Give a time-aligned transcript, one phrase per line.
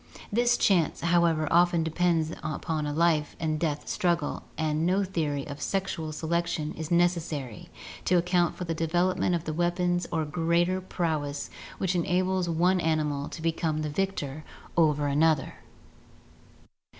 [0.31, 5.61] This chance, however, often depends upon a life and death struggle and no theory of
[5.61, 7.69] sexual selection is necessary
[8.05, 13.29] to account for the development of the weapons or greater prowess which enables one animal
[13.29, 14.43] to become the victor
[14.75, 15.57] over another.